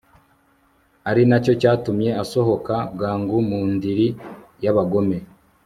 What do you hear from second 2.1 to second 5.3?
asohoka bwangu mu ndiri y'abagome